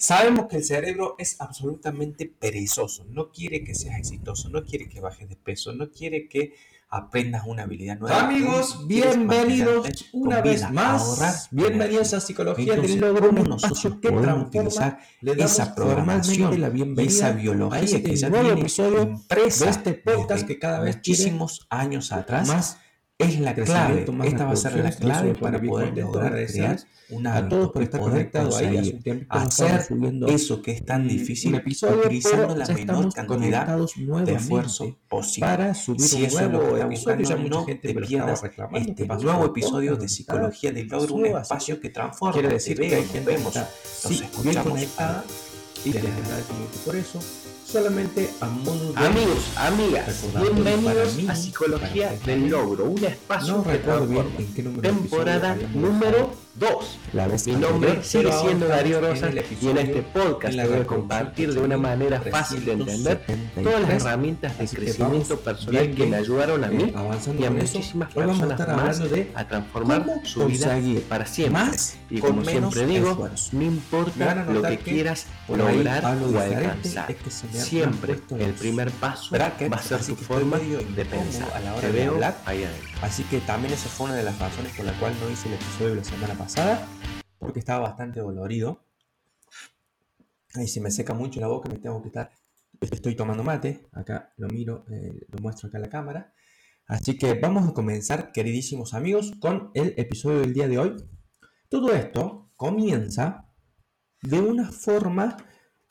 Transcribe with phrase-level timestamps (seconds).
[0.00, 4.98] Sabemos que el cerebro es absolutamente perezoso, no quiere que seas exitoso, no quiere que
[4.98, 6.54] bajes de peso, no quiere que
[6.88, 8.18] aprendas una habilidad nueva.
[8.18, 11.48] Amigos, bienvenidos una vez más.
[11.50, 17.80] Bienvenidos a Psicología del Logro, un espacio que transforma esa programación, la bienvenida esa biología
[17.80, 22.78] este que ya episodio de este podcast que cada vez muchísimos años atrás más
[23.20, 24.06] es la clave.
[24.24, 26.78] Esta va a ser la clave para poder lograr crear
[27.10, 29.88] una a todos por estar conectados ahí hacer
[30.28, 33.78] eso que es tan difícil episodio, utilizando la menor cantidad
[34.24, 35.48] de esfuerzo posible.
[35.48, 38.42] para subir si un nuevo episodio ya mucha gente te pierdas
[38.74, 43.04] este nuevo episodio de psicología del logro un espacio que transforma quiere decir que hay
[43.04, 44.80] gente vemos nos escuchamos.
[45.84, 47.20] y les agradezco mucho por eso
[47.70, 49.06] solamente a modo de...
[49.06, 54.82] Amigos, amigas, bienvenidos a Psicología del Logro, un espacio no recuerdo bien en qué número
[54.82, 56.98] temporada número 2.
[57.46, 61.60] Mi nombre sigue siendo Darío Rosas y en este podcast te voy a compartir de
[61.60, 63.24] una manera fácil de entender
[63.62, 66.92] todas las herramientas de crecimiento personal que me ayudaron a mí
[67.38, 69.00] y a muchísimas personas más
[69.34, 71.62] a transformar su vida para siempre.
[72.10, 77.14] Y como siempre digo, no importa lo que quieras lograr o alcanzar.
[77.52, 81.48] Siempre el primer paso va a ser tu forma de pensar.
[81.62, 82.89] La de hablar ahí adentro.
[83.02, 85.54] Así que también esa fue una de las razones por la cual no hice el
[85.54, 86.86] episodio la semana pasada,
[87.38, 88.84] porque estaba bastante dolorido.
[90.54, 92.30] Ahí se me seca mucho la boca, me tengo que estar.
[92.78, 96.34] Estoy tomando mate, acá lo miro, eh, lo muestro acá en la cámara.
[96.86, 100.96] Así que vamos a comenzar, queridísimos amigos, con el episodio del día de hoy.
[101.70, 103.48] Todo esto comienza
[104.22, 105.38] de una forma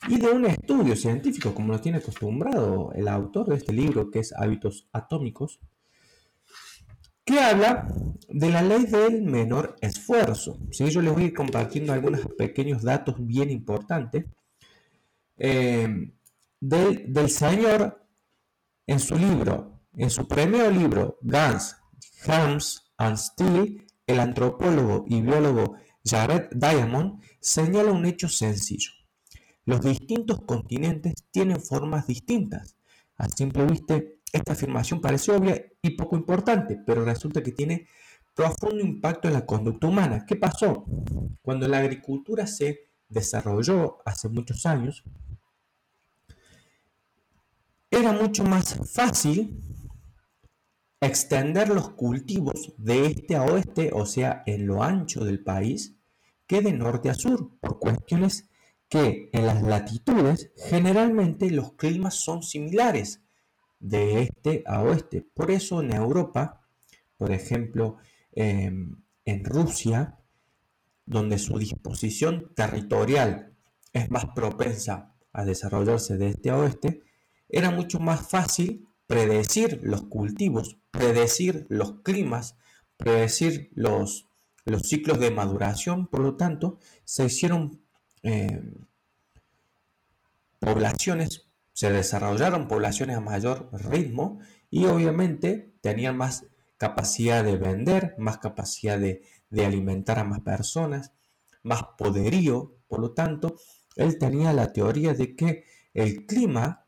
[0.08, 4.20] y de un estudio científico, como lo tiene acostumbrado el autor de este libro, que
[4.20, 5.60] es Hábitos Atómicos,
[7.24, 7.88] que habla
[8.28, 10.58] de la ley del menor esfuerzo.
[10.70, 10.88] ¿sí?
[10.90, 14.26] Yo les voy a ir compartiendo algunos pequeños datos bien importantes
[15.36, 16.12] eh,
[16.60, 18.06] del, del, señor
[18.86, 21.76] en su libro, en su primer libro, Gans,
[22.26, 28.90] Helms and Steele, el antropólogo y biólogo Jared Diamond señala un hecho sencillo.
[29.64, 32.76] Los distintos continentes tienen formas distintas.
[33.16, 34.00] A simple vista,
[34.32, 37.88] esta afirmación parece obvia y poco importante, pero resulta que tiene
[38.34, 40.24] profundo impacto en la conducta humana.
[40.26, 40.84] ¿Qué pasó?
[41.42, 45.04] Cuando la agricultura se desarrolló hace muchos años,
[47.90, 49.60] era mucho más fácil
[51.00, 55.96] extender los cultivos de este a oeste, o sea, en lo ancho del país,
[56.46, 58.48] que de norte a sur, por cuestiones
[58.88, 63.22] que en las latitudes generalmente los climas son similares
[63.80, 65.26] de este a oeste.
[65.34, 66.60] Por eso en Europa,
[67.16, 67.96] por ejemplo,
[68.32, 70.18] em, en Rusia,
[71.06, 73.52] donde su disposición territorial
[73.92, 77.02] es más propensa a desarrollarse de este a oeste,
[77.48, 82.56] era mucho más fácil predecir los cultivos, predecir los climas,
[82.96, 84.28] predecir los,
[84.64, 87.82] los ciclos de maduración, por lo tanto, se hicieron
[88.22, 88.74] em,
[90.60, 91.49] poblaciones
[91.80, 96.44] se desarrollaron poblaciones a mayor ritmo y obviamente tenían más
[96.76, 99.22] capacidad de vender, más capacidad de,
[99.64, 101.14] alimentar a más personas,
[101.62, 102.76] más poderío.
[102.86, 103.56] Por lo tanto,
[103.96, 105.64] él tenía la teoría de que
[105.94, 106.84] el clima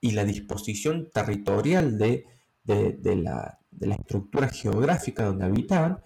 [0.00, 2.26] y la disposición territorial de,
[2.64, 6.00] la, de, la, estructura geográfica donde habitaban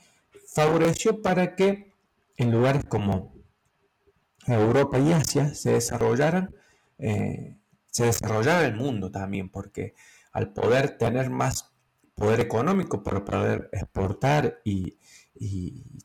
[0.47, 1.95] favoreció para que
[2.37, 3.33] en lugares como
[4.47, 6.55] Europa y Asia se desarrollaran
[6.99, 7.57] eh,
[7.91, 9.95] se desarrollara el mundo también, porque
[10.33, 11.71] al poder tener más
[12.21, 14.99] poder económico para poder exportar y,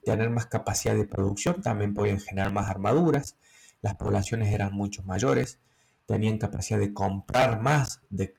[0.05, 3.35] tener más capacidad de producción, también podían generar más armaduras,
[3.81, 5.59] las poblaciones eran mucho mayores,
[6.05, 8.33] tenían capacidad de comprar más, de,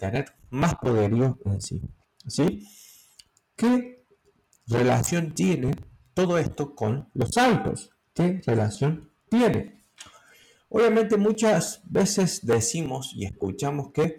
[0.00, 1.80] tener más poderío en sí.
[2.26, 2.66] ¿sí?
[3.54, 4.04] ¿Qué
[4.66, 5.76] relación tiene
[6.12, 7.90] todo esto con los autos?
[8.12, 9.81] ¿Qué relación tiene?
[10.74, 14.16] Obviamente muchas veces decimos y escuchamos que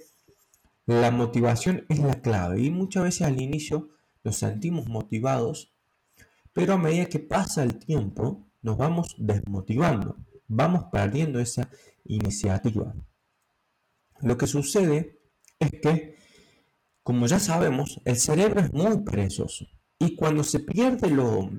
[0.85, 3.89] la motivación es la clave y muchas veces al inicio
[4.23, 5.73] nos sentimos motivados,
[6.53, 10.15] pero a medida que pasa el tiempo nos vamos desmotivando,
[10.47, 11.71] vamos perdiendo esa
[12.05, 12.93] iniciativa.
[14.21, 15.21] Lo que sucede
[15.57, 16.17] es que,
[17.01, 19.65] como ya sabemos, el cerebro es muy perezoso
[19.97, 21.49] y cuando se pierde lo,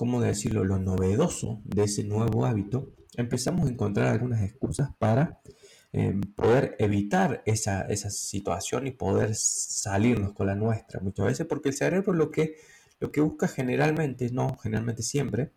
[0.00, 5.42] ¿cómo decirlo?, lo novedoso de ese nuevo hábito, empezamos a encontrar algunas excusas para
[5.92, 11.74] em, poder evitar esa, situación y poder salirnos con la nuestra muchas veces, porque el
[11.74, 12.56] cerebro lo que,
[12.98, 15.52] lo que busca generalmente, no generalmente siempre,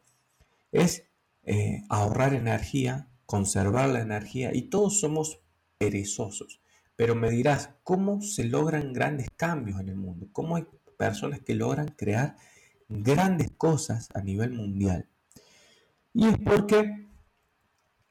[0.73, 1.05] es
[1.45, 5.39] eh, ahorrar energía, conservar la energía y todos somos
[5.77, 6.59] perezosos.
[6.97, 10.27] Pero me dirás, ¿cómo se logran grandes cambios en el mundo?
[10.33, 10.65] ¿Cómo hay
[10.97, 12.35] personas que logran crear
[12.89, 15.07] grandes cosas a nivel mundial?
[16.13, 17.07] Y es porque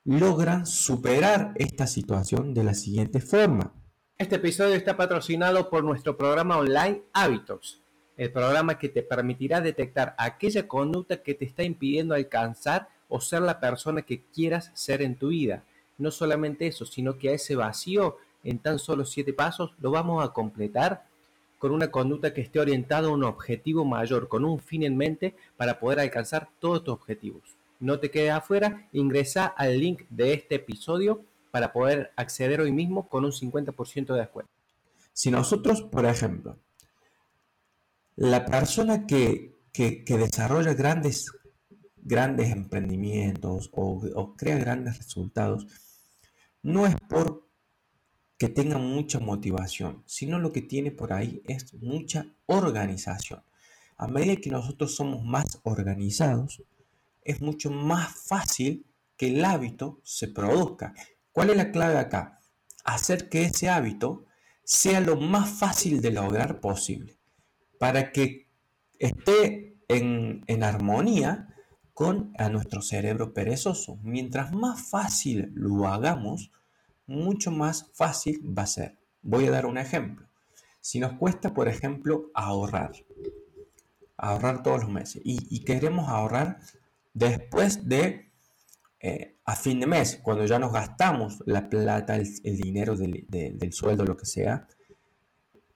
[0.04, 3.72] logran superar esta situación de la siguiente forma.
[4.18, 7.82] Este episodio está patrocinado por nuestro programa online Hábitos,
[8.16, 13.42] el programa que te permitirá detectar aquella conducta que te está impidiendo alcanzar o ser
[13.42, 15.64] la persona que quieras ser en tu vida.
[15.98, 20.24] No solamente eso, sino que a ese vacío en tan solo siete pasos lo vamos
[20.24, 21.04] a completar
[21.62, 25.36] con una conducta que esté orientada a un objetivo mayor, con un fin en mente
[25.56, 27.56] para poder alcanzar todos tus objetivos.
[27.78, 33.08] No te quedes afuera, ingresa al link de este episodio para poder acceder hoy mismo
[33.08, 34.50] con un 50% de descuento.
[35.12, 36.58] Si nosotros, por ejemplo,
[38.16, 41.30] la persona que, desarrolla grandes,
[41.96, 45.68] grandes emprendimientos o, o crea grandes resultados,
[46.60, 47.51] no es por
[48.42, 53.44] que tenga mucha motivación, sino lo que tiene por ahí es mucha organización.
[53.96, 56.60] A medida que nosotros somos más organizados,
[57.22, 58.84] es mucho más fácil
[59.16, 60.92] que el hábito se produzca.
[61.30, 62.40] ¿Cuál es la clave acá?
[62.82, 64.24] Hacer que ese hábito
[64.64, 67.20] sea lo más fácil de lograr posible,
[67.78, 68.48] para que
[68.98, 71.46] esté en, armonía
[71.94, 74.00] con a nuestro cerebro perezoso.
[74.02, 76.50] Mientras más fácil lo hagamos,
[77.06, 78.98] mucho más fácil va a ser.
[79.22, 80.26] Voy a dar un ejemplo.
[80.80, 82.92] Si nos cuesta, por ejemplo, ahorrar,
[84.16, 86.58] ahorrar todos los meses y, queremos ahorrar
[87.14, 88.32] después de
[88.98, 94.04] eh, a fin de mes, cuando ya nos gastamos la plata, el, dinero del, sueldo,
[94.04, 94.66] lo que sea,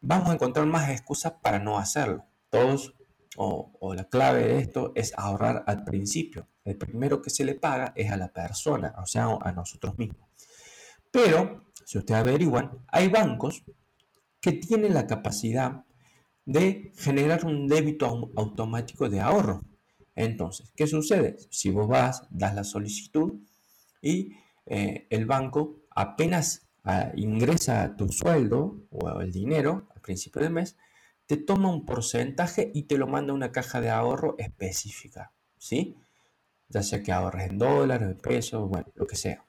[0.00, 2.24] vamos a encontrar más excusas para no hacerlo.
[2.50, 2.94] Todos,
[3.36, 6.48] o, o, la clave de esto es ahorrar al principio.
[6.64, 10.25] El primero que se le paga es a la persona, o sea, a nosotros mismos.
[11.16, 13.64] Pero, si ustedes averiguan, hay bancos
[14.38, 15.86] que tienen la capacidad
[16.44, 19.62] de generar un débito automático de ahorro.
[20.14, 21.38] Entonces, ¿qué sucede?
[21.48, 23.32] Si vos vas, das la solicitud
[24.02, 24.34] y
[24.66, 30.76] eh, el banco apenas ah, ingresa tu sueldo o el dinero al principio del mes,
[31.24, 35.96] te toma un porcentaje y te lo manda a una caja de ahorro específica, ¿sí?
[36.68, 39.46] Ya sea que ahorres en dólares, en pesos, bueno, lo que sea.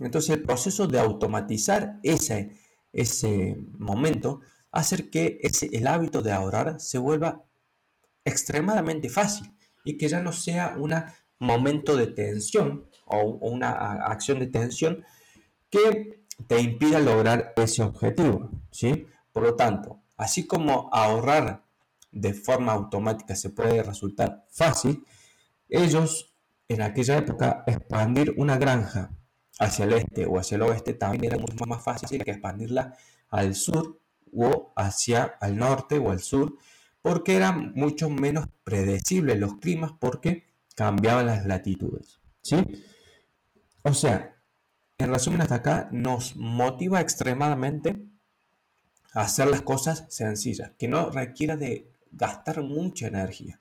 [0.00, 2.56] Entonces el proceso de automatizar ese,
[2.92, 4.40] ese momento
[4.72, 7.44] hace que ese, el hábito de ahorrar se vuelva
[8.24, 9.54] extremadamente fácil
[9.84, 10.94] y que ya no sea un
[11.38, 13.70] momento de tensión o, una
[14.06, 15.04] acción de tensión
[15.68, 18.50] que te impida lograr ese objetivo.
[18.70, 19.06] ¿sí?
[19.32, 21.64] Por lo tanto, así como ahorrar
[22.10, 25.04] de forma automática se puede resultar fácil,
[25.68, 26.34] ellos
[26.68, 29.12] en aquella época expandir una granja
[29.60, 32.96] hacia el este o hacia el oeste también era mucho más fácil que expandirla
[33.28, 34.00] al sur
[34.34, 36.56] o hacia al norte o al sur,
[37.02, 42.20] porque eran mucho menos predecibles los climas porque cambiaban las latitudes.
[42.42, 42.56] ¿sí?
[43.82, 44.34] O sea,
[44.98, 48.02] en resumen hasta acá, nos motiva extremadamente
[49.12, 53.60] a hacer las cosas sencillas, que no requiera de gastar mucha energía.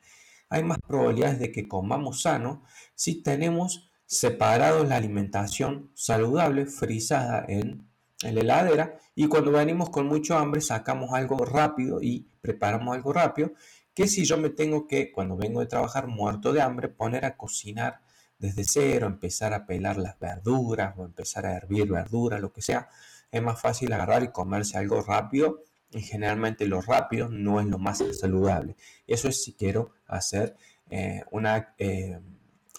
[0.49, 2.63] Hay más probabilidades de que comamos sano
[2.95, 7.87] si tenemos separado la alimentación saludable frisada en,
[8.23, 13.53] la heladera y cuando venimos con mucho hambre sacamos algo rápido y preparamos algo rápido
[13.93, 17.37] que si yo me tengo que cuando vengo de trabajar muerto de hambre poner a
[17.37, 18.01] cocinar
[18.39, 22.89] desde cero, empezar a pelar las verduras o empezar a hervir verduras, lo que sea,
[23.31, 27.77] es más fácil agarrar y comerse algo rápido y generalmente lo rápido no es lo
[27.77, 28.75] más saludable.
[29.05, 30.55] Eso es si quiero hacer
[30.89, 31.75] eh, una...
[31.77, 32.19] Eh,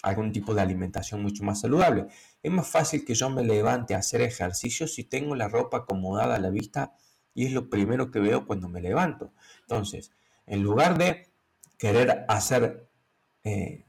[0.03, 2.07] algún tipo de alimentación mucho más saludable.
[2.43, 6.37] Es más fácil que yo me levante a hacer ejercicio si tengo la ropa acomodada
[6.37, 6.95] a la vista
[7.35, 9.33] y es lo primero que veo cuando me levanto.
[9.63, 10.13] Entonces,
[10.47, 11.29] en lugar de
[11.79, 12.89] querer hacer
[13.45, 13.85] eh,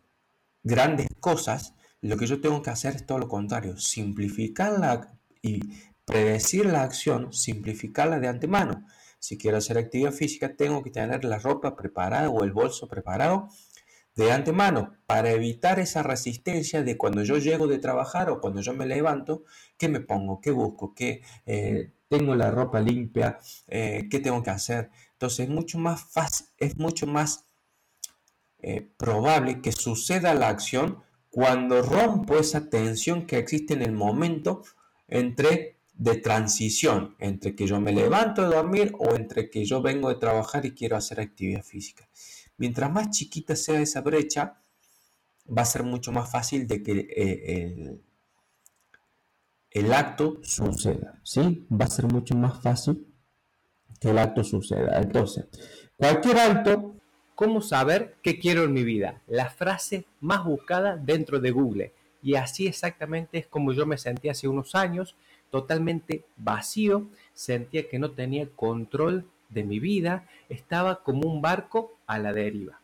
[0.63, 5.59] grandes cosas, lo que yo tengo que hacer es todo lo contrario, simplificarla y
[6.05, 8.85] predecir la acción, simplificarla de antemano.
[9.19, 13.49] Si quiero hacer actividad física, tengo que tener la ropa preparada o el bolso preparado
[14.15, 18.73] de antemano para evitar esa resistencia de cuando yo llego de trabajar o cuando yo
[18.73, 19.43] me levanto,
[19.77, 20.41] ¿qué me pongo?
[20.41, 20.93] ¿Qué busco?
[20.93, 23.39] ¿Qué eh, tengo la ropa limpia?
[23.67, 24.89] Eh, ¿Qué tengo que hacer?
[25.13, 27.45] Entonces es mucho más fácil, es mucho más
[28.59, 34.63] eh, probable que suceda la acción cuando rompo esa tensión que existe en el momento
[35.07, 40.09] entre de transición, entre que yo me levanto de dormir o entre que yo vengo
[40.09, 42.09] de trabajar y quiero hacer actividad física.
[42.61, 44.61] Mientras más chiquita sea esa brecha,
[45.49, 47.97] va a ser mucho más fácil de que eh,
[49.71, 51.65] el, acto suceda, ¿sí?
[51.71, 53.07] Va a ser mucho más fácil
[53.99, 55.01] que el acto suceda.
[55.01, 55.47] Entonces,
[55.97, 56.95] cualquier acto...
[57.33, 59.23] ¿Cómo saber qué quiero en mi vida?
[59.25, 61.91] La frase más buscada dentro de Google.
[62.21, 65.15] Y así exactamente es como yo me sentí hace unos años,
[65.49, 72.19] totalmente vacío, sentía que no tenía control de mi vida, estaba como un barco a
[72.19, 72.79] la deriva.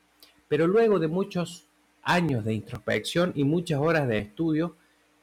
[0.48, 1.66] Pero luego de muchos
[2.04, 4.76] años de introspección y muchas horas de estudio,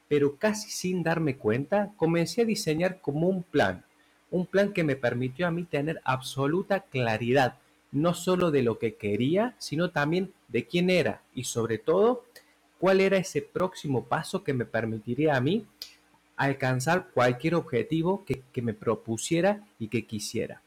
[0.07, 3.83] pero casi sin darme cuenta, comencé a diseñar como un plan,
[4.29, 7.57] un plan que me permitió a mí tener absoluta claridad,
[7.91, 12.25] no solo de lo que quería, sino también de quién era y sobre todo
[12.77, 15.65] cuál era ese próximo paso que me permitiría a mí
[16.35, 20.61] alcanzar cualquier objetivo que, que me propusiera y que quisiera.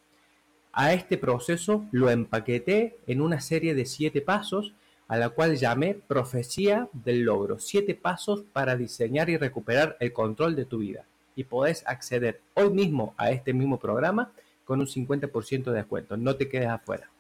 [0.81, 4.75] A este proceso lo empaqueté en una serie de siete pasos
[5.09, 10.55] a la cual llamé Profecía del Logro, siete pasos para diseñar y recuperar el control
[10.55, 11.05] de tu vida.
[11.35, 14.31] Y podés acceder hoy mismo a este mismo programa
[14.65, 16.17] con un 50% de descuento.
[16.17, 17.11] No te quedes afuera.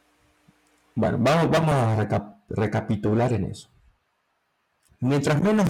[0.95, 3.69] Bueno, vamos, a recapitular en eso.
[5.01, 5.67] Mientras menos,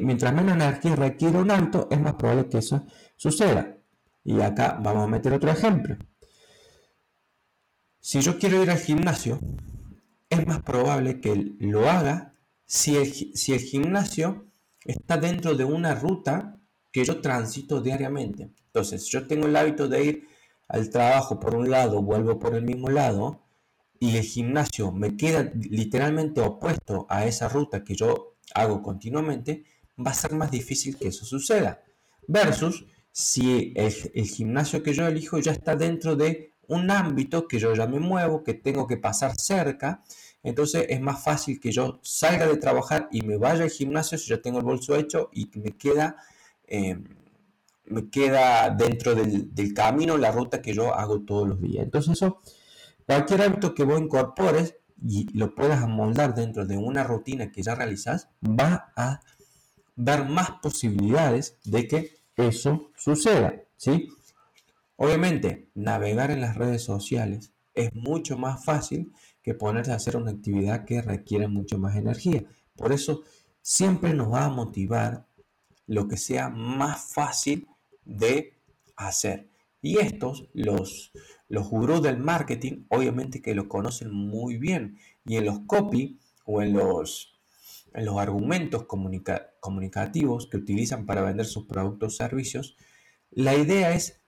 [0.00, 3.78] mientras menos energía requiere un alto, es más probable que eso suceda.
[4.22, 5.96] Y acá vamos a meter otro ejemplo.
[8.04, 9.38] Si yo quiero ir al gimnasio,
[10.28, 12.34] es más probable que lo haga
[12.66, 14.44] si el, si el gimnasio
[14.84, 16.58] está dentro de una ruta
[16.90, 18.50] que yo transito diariamente.
[18.66, 20.28] Entonces, yo tengo el hábito de ir
[20.66, 23.40] al trabajo por un lado, vuelvo por el mismo lado,
[24.00, 29.62] y el gimnasio me queda literalmente opuesto a esa ruta que yo hago continuamente,
[30.04, 31.84] va a ser más difícil que eso suceda.
[32.26, 37.74] Versus si el gimnasio que yo elijo ya está dentro de un ámbito que yo
[37.74, 40.02] ya me muevo, que tengo que pasar cerca,
[40.42, 44.30] entonces es más fácil que yo salga de trabajar y me vaya al gimnasio si
[44.30, 46.16] ya tengo el bolso hecho y me queda,
[46.66, 47.04] em,
[47.86, 51.84] me queda dentro del, del, camino la ruta que yo hago todos los días.
[51.84, 52.40] Entonces eso,
[53.06, 54.76] cualquier hábito que vos incorpores
[55.08, 59.20] y lo puedas amoldar dentro de una rutina que ya realizas, va a
[59.96, 64.08] dar más posibilidades de que eso suceda, ¿sí?
[64.96, 70.30] Obviamente, navegar en las redes sociales es mucho más fácil que ponerse a hacer una
[70.30, 72.44] actividad que requiere mucho más energía.
[72.76, 73.22] Por eso,
[73.60, 75.26] siempre nos va a motivar
[75.86, 77.68] lo que sea más fácil
[78.04, 78.58] de
[78.96, 79.48] hacer.
[79.80, 81.12] Y estos, los,
[81.48, 84.98] los gurús del marketing, obviamente que lo conocen muy bien.
[85.24, 87.40] Y en los copy o en los,
[87.92, 92.76] en los argumentos comunicativos que utilizan para vender sus productos o servicios,
[93.30, 94.21] la idea es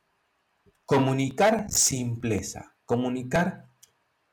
[0.86, 3.68] Comunicar simpleza, comunicar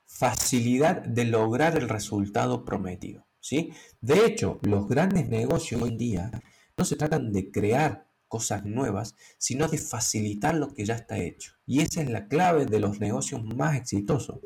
[0.05, 3.25] facilidad de lograr el resultado prometido.
[3.39, 3.73] ¿sí?
[4.01, 6.31] De hecho, los grandes negocios hoy en día
[6.77, 11.53] no se tratan de crear cosas nuevas, sino de facilitar lo que ya está hecho.
[11.65, 14.39] Y esa es la clave de los negocios más exitosos.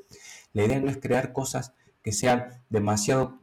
[0.53, 3.39] La idea no es crear cosas que sean demasiado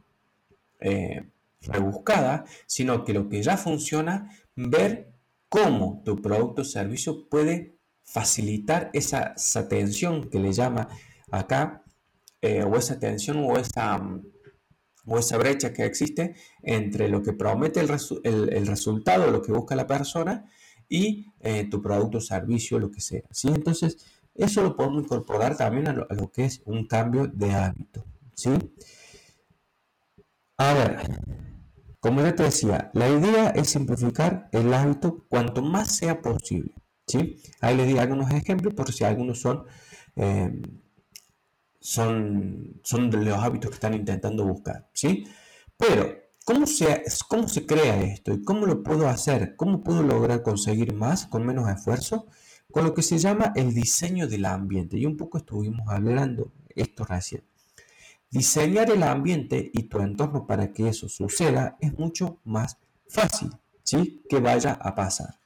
[0.79, 1.29] eh,
[1.61, 5.13] rebuscadas, sino que lo que ya funciona, ver
[5.49, 7.72] cómo tu producto o servicio puede
[8.03, 9.35] facilitar esa,
[9.67, 10.87] tensión que le llama
[11.31, 11.83] acá,
[12.41, 14.23] eh, o esa tensión o esa, mm,
[15.05, 17.89] o esa brecha que existe entre lo que promete el,
[18.53, 20.45] el, resultado, lo que busca la persona,
[20.87, 23.23] y eh, tu producto servicio, lo que sea.
[23.31, 23.47] ¿sí?
[23.47, 23.97] Entonces,
[24.35, 28.05] eso lo podemos incorporar también a lo, a lo, que es un cambio de hábito.
[28.35, 28.51] ¿sí?
[30.57, 30.99] A ver,
[31.99, 36.82] como ya te decía, la idea es simplificar el hábito cuanto más sea posible.
[37.61, 39.63] Ahí les di algunos ejemplos por si algunos son,
[40.15, 40.61] eh,
[41.79, 44.89] son, son de los hábitos que están intentando buscar.
[44.93, 45.25] ¿sí?
[45.77, 46.15] Pero,
[46.45, 48.33] ¿cómo se, ¿cómo se crea esto?
[48.33, 49.55] ¿Y cómo lo puedo hacer?
[49.55, 52.27] ¿Cómo puedo lograr conseguir más con menos esfuerzo?
[52.71, 54.97] Con lo que se llama el diseño del ambiente.
[54.97, 57.43] Y un poco estuvimos hablando esto recién.
[58.31, 62.77] Diseñar el ambiente y tu entorno para que eso suceda es mucho más
[63.07, 63.51] fácil,
[63.83, 64.23] ¿sí?
[64.27, 65.42] Que vaya a pasar.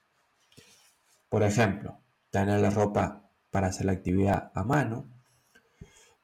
[1.29, 5.09] Por ejemplo, tener la ropa para hacer la actividad a mano,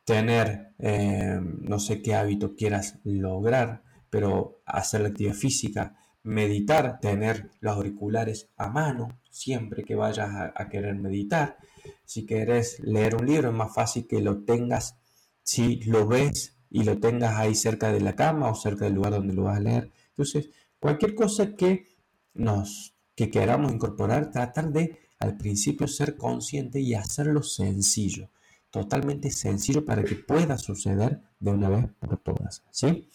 [0.03, 7.51] tener eh, no sé qué hábito quieras lograr, pero hacer la actividad física, meditar, tener
[7.59, 11.57] los auriculares a mano siempre que vayas a, querer meditar.
[12.05, 14.97] Si quieres leer un libro es más fácil que lo tengas
[15.41, 19.13] si lo ves y lo tengas ahí cerca de la cama o cerca del lugar
[19.13, 19.91] donde lo vas a leer.
[20.09, 21.87] Entonces, cualquier cosa que
[22.33, 28.29] nos que queramos incorporar, tratar de al principio ser consciente y hacerlo sencillo,
[28.69, 33.09] totalmente sencillo para que pueda suceder de una vez por todas, ¿sí?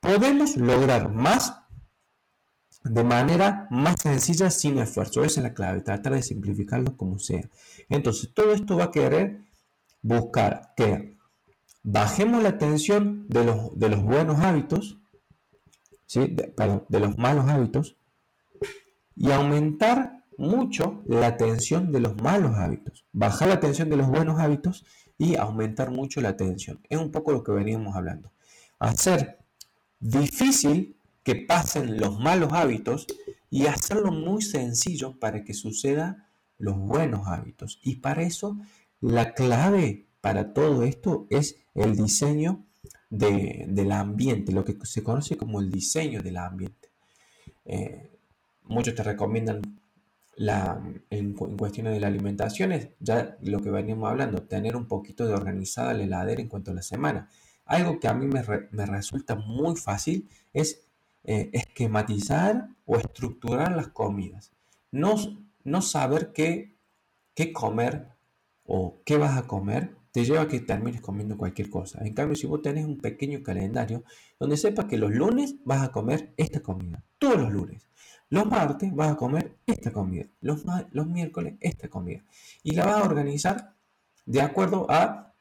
[0.00, 1.60] podemos lograr más
[2.84, 5.24] de manera más sencilla sin esfuerzo.
[5.24, 7.48] Esa es la clave, tratar de simplificarlo como sea.
[7.88, 9.40] Entonces, todo esto va a querer
[10.02, 11.16] buscar que
[11.82, 14.98] bajemos la tensión de los, de los buenos hábitos,
[16.06, 16.36] ¿sí?
[16.56, 17.96] perdón, de los malos hábitos,
[19.16, 23.04] y aumentar mucho la tensión de los malos hábitos.
[23.12, 24.84] Bajar la tensión de los buenos hábitos
[25.18, 26.80] y aumentar mucho la tensión.
[26.88, 28.32] Es un poco lo que veníamos hablando.
[28.78, 29.38] Hacer
[29.98, 33.06] difícil que pasen los malos hábitos
[33.50, 37.80] y hacerlo muy sencillo para que suceda los buenos hábitos.
[37.82, 38.58] Y para eso
[39.00, 42.64] la clave para todo esto es el diseño
[43.10, 46.90] del ambiente, lo que se conoce como el diseño del ambiente.
[47.64, 48.15] Eh,
[48.68, 49.62] muchos te recomiendan
[50.36, 55.26] la, en, cuestiones de la alimentación, es ya lo que veníamos hablando, tener un poquito
[55.26, 57.28] de organizada la heladera en cuanto a la semana.
[57.64, 60.86] Algo que a mí me, me resulta muy fácil es
[61.24, 64.52] eh, esquematizar o estructurar las comidas.
[64.92, 65.16] No,
[65.64, 66.76] no saber qué,
[67.34, 68.10] qué comer
[68.64, 72.02] o qué vas a comer te lleva a que termines comiendo cualquier cosa.
[72.02, 74.02] En cambio, si vos tenés un pequeño calendario
[74.40, 77.86] donde sepas que los lunes vas a comer esta comida, todos los lunes.
[78.30, 82.24] Los martes vas a comer esta comida, los, los miércoles esta comida.
[82.62, 83.74] Y la vas a organizar
[84.24, 85.34] de acuerdo a,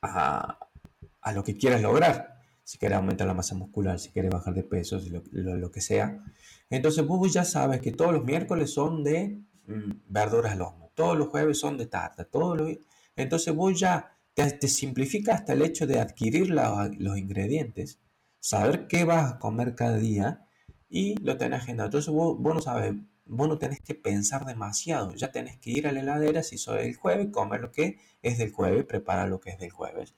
[0.00, 4.62] a, lo que quieras lograr si quieres aumentar la masa muscular, si quieres bajar de
[4.62, 4.98] peso,
[5.32, 6.24] lo, que sea.
[6.70, 11.18] Entonces vos ya sabes que todos los miércoles son de mm, verduras al horno, todos
[11.18, 12.70] los jueves son de tarta, todos los...
[13.16, 18.00] Entonces vos ya te, simplifica hasta el hecho de adquirir los ingredientes,
[18.38, 20.46] saber qué vas a comer cada día
[20.88, 21.88] y lo tenés agendado.
[21.88, 22.94] Entonces vos, vos no sabes,
[23.26, 26.86] vos no tenés que pensar demasiado, ya tenés que ir a la heladera si soy
[26.86, 30.14] el jueves, comer lo que es del jueves, preparar lo que es del jueves.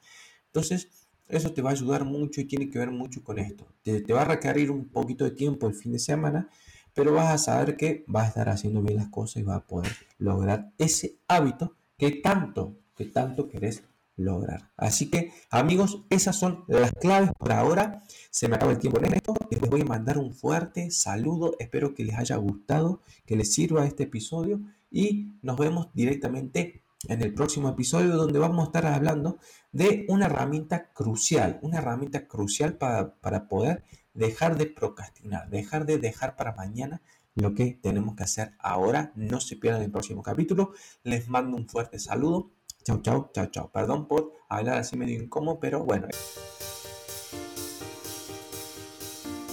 [0.47, 0.89] Entonces,
[1.27, 3.65] eso te va a ayudar mucho y tiene que ver mucho con esto.
[3.81, 6.49] Te, va a requerir un poquito de tiempo el fin de semana,
[6.93, 9.67] pero vas a saber que vas a estar haciendo bien las cosas y vas a
[9.67, 13.83] poder lograr ese hábito que tanto, que tanto querés
[14.15, 14.69] lograr.
[14.77, 18.03] Así que, amigos, esas son las claves por ahora.
[18.29, 19.33] Se me acaba el tiempo en esto.
[19.49, 21.55] Les voy a mandar un fuerte saludo.
[21.59, 27.21] Espero que les haya gustado, que les sirva este episodio y nos vemos directamente en
[27.21, 29.37] el próximo episodio donde vamos a estar hablando
[29.71, 35.97] de una herramienta crucial, una herramienta crucial para, para poder dejar de procrastinar, dejar de
[35.97, 37.01] dejar para mañana
[37.35, 39.11] lo que tenemos que hacer ahora.
[39.15, 40.73] No se pierdan el próximo capítulo.
[41.03, 42.51] Les mando un fuerte saludo.
[42.83, 43.69] Chao, chao, chao, chao.
[43.71, 46.07] Perdón por hablar así medio incómodo, pero bueno.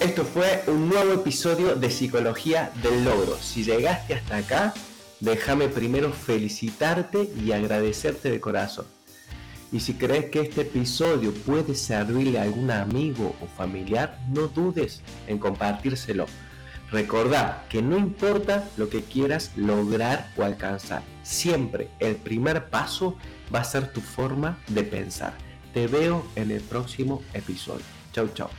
[0.00, 3.36] Esto fue un nuevo episodio de Psicología del Logro.
[3.36, 4.74] Si llegaste hasta acá,
[5.20, 8.86] déjame primero felicitarte y agradecerte de corazón.
[9.70, 15.02] Y si crees que este episodio puede servirle a algún amigo o familiar, no dudes
[15.28, 16.26] en compartírselo.
[16.90, 23.16] Recordá que no importa lo que quieras lograr o alcanzar, siempre el primer paso
[23.54, 25.34] va a ser tu forma de pensar.
[25.72, 27.84] Te veo en el próximo episodio.
[28.12, 28.50] Chau, chau.